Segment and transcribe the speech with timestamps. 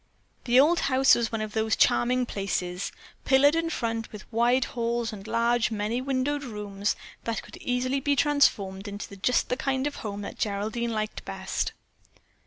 [0.45, 2.91] The old house was one of those charming places,
[3.23, 8.15] pillared in front, with wide halls and large, many windowed rooms that could easily be
[8.15, 11.73] transformed into just the kind of a home that Geraldine liked best.